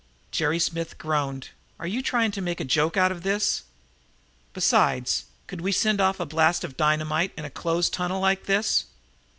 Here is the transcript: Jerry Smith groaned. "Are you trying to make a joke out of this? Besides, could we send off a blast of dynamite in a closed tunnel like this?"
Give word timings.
Jerry 0.31 0.57
Smith 0.57 0.97
groaned. 0.97 1.49
"Are 1.79 1.85
you 1.85 2.01
trying 2.01 2.31
to 2.31 2.41
make 2.41 2.59
a 2.59 2.65
joke 2.65 2.97
out 2.97 3.11
of 3.11 3.21
this? 3.21 3.61
Besides, 4.51 5.25
could 5.45 5.61
we 5.61 5.71
send 5.71 6.01
off 6.01 6.19
a 6.19 6.25
blast 6.25 6.63
of 6.63 6.75
dynamite 6.75 7.33
in 7.37 7.45
a 7.45 7.51
closed 7.51 7.93
tunnel 7.93 8.19
like 8.19 8.47
this?" 8.47 8.85